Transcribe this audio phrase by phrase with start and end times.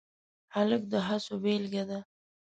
[0.55, 1.99] هلک د هڅو بیلګه ده.